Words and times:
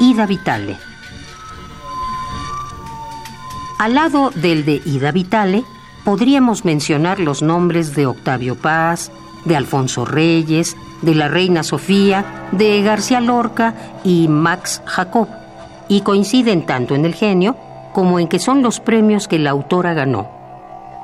Ida 0.00 0.26
Vitale. 0.26 0.76
Al 3.80 3.94
lado 3.94 4.30
del 4.30 4.64
de 4.64 4.80
Ida 4.84 5.10
Vitale, 5.10 5.64
podríamos 6.04 6.64
mencionar 6.64 7.18
los 7.18 7.42
nombres 7.42 7.96
de 7.96 8.06
Octavio 8.06 8.54
Paz, 8.54 9.10
de 9.44 9.56
Alfonso 9.56 10.04
Reyes, 10.04 10.76
de 11.02 11.16
la 11.16 11.26
Reina 11.26 11.64
Sofía, 11.64 12.48
de 12.52 12.80
García 12.82 13.20
Lorca 13.20 13.74
y 14.04 14.28
Max 14.28 14.80
Jacob, 14.86 15.28
y 15.88 16.02
coinciden 16.02 16.66
tanto 16.66 16.94
en 16.94 17.04
el 17.04 17.14
genio 17.14 17.56
como 17.92 18.20
en 18.20 18.28
que 18.28 18.38
son 18.38 18.62
los 18.62 18.78
premios 18.78 19.26
que 19.26 19.40
la 19.40 19.50
autora 19.50 19.92
ganó. 19.92 20.33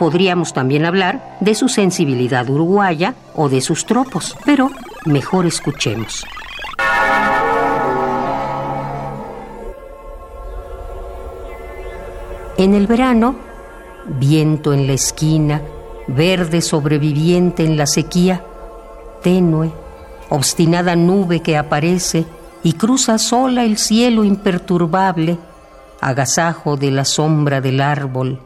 Podríamos 0.01 0.55
también 0.55 0.87
hablar 0.87 1.37
de 1.41 1.55
su 1.55 1.69
sensibilidad 1.69 2.48
uruguaya 2.48 3.16
o 3.35 3.51
de 3.51 3.61
sus 3.61 3.85
tropos, 3.85 4.34
pero 4.46 4.71
mejor 5.05 5.45
escuchemos. 5.45 6.25
En 12.56 12.73
el 12.73 12.87
verano, 12.87 13.37
viento 14.06 14.73
en 14.73 14.87
la 14.87 14.95
esquina, 14.95 15.61
verde 16.06 16.62
sobreviviente 16.62 17.67
en 17.67 17.77
la 17.77 17.87
sequía, 17.87 18.42
tenue, 19.23 19.70
obstinada 20.30 20.97
nube 20.97 21.41
que 21.41 21.59
aparece 21.59 22.25
y 22.62 22.73
cruza 22.73 23.19
sola 23.19 23.64
el 23.64 23.77
cielo 23.77 24.25
imperturbable, 24.25 25.37
agasajo 26.01 26.78
de 26.78 26.91
la 26.91 27.05
sombra 27.05 27.61
del 27.61 27.83
árbol, 27.83 28.41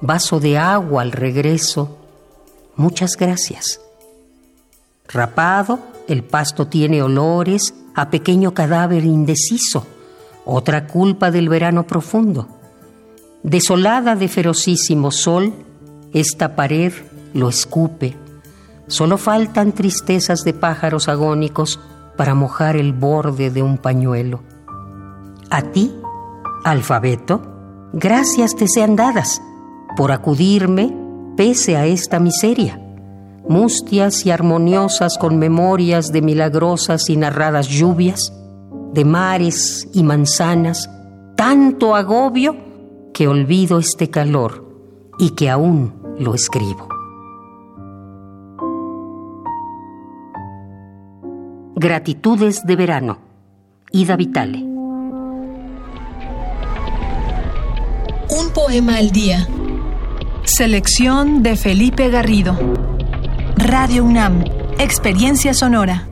vaso 0.00 0.40
de 0.40 0.58
agua 0.58 1.02
al 1.02 1.12
regreso. 1.12 1.96
Muchas 2.76 3.16
gracias. 3.16 3.80
Rapado, 5.08 5.78
el 6.08 6.24
pasto 6.24 6.66
tiene 6.66 7.02
olores 7.02 7.74
a 7.94 8.10
pequeño 8.10 8.52
cadáver 8.54 9.04
indeciso, 9.04 9.86
otra 10.44 10.86
culpa 10.86 11.30
del 11.30 11.48
verano 11.48 11.86
profundo. 11.86 12.48
Desolada 13.42 14.16
de 14.16 14.28
ferocísimo 14.28 15.10
sol, 15.10 15.54
esta 16.12 16.56
pared 16.56 16.92
lo 17.32 17.48
escupe. 17.48 18.16
Solo 18.88 19.18
faltan 19.18 19.72
tristezas 19.72 20.44
de 20.44 20.52
pájaros 20.52 21.08
agónicos 21.08 21.80
para 22.16 22.34
mojar 22.34 22.76
el 22.76 22.92
borde 22.92 23.50
de 23.50 23.62
un 23.62 23.78
pañuelo. 23.78 24.42
A 25.50 25.62
ti, 25.62 25.94
alfabeto, 26.64 27.42
gracias 27.92 28.54
te 28.56 28.68
sean 28.68 28.96
dadas 28.96 29.40
por 29.96 30.12
acudirme 30.12 30.94
pese 31.36 31.76
a 31.76 31.86
esta 31.86 32.20
miseria. 32.20 32.80
Mustias 33.48 34.26
y 34.26 34.30
armoniosas 34.30 35.18
con 35.18 35.38
memorias 35.38 36.12
de 36.12 36.20
milagrosas 36.20 37.08
y 37.10 37.16
narradas 37.16 37.68
lluvias, 37.68 38.32
de 38.92 39.04
mares 39.04 39.88
y 39.92 40.02
manzanas, 40.02 40.90
tanto 41.36 41.94
agobio 41.94 42.56
que 43.12 43.28
olvido 43.28 43.78
este 43.78 44.10
calor 44.10 44.64
y 45.18 45.30
que 45.30 45.48
aún 45.48 45.94
lo 46.18 46.34
escribo. 46.34 46.88
Gratitudes 51.76 52.66
de 52.66 52.74
verano. 52.74 53.18
Ida 53.92 54.16
Vitale. 54.16 54.62
Un 58.28 58.50
poema 58.52 58.96
al 58.96 59.10
día. 59.10 59.46
Selección 60.46 61.42
de 61.42 61.56
Felipe 61.56 62.08
Garrido. 62.08 62.56
Radio 63.56 64.04
UNAM. 64.04 64.44
Experiencia 64.78 65.52
sonora. 65.54 66.08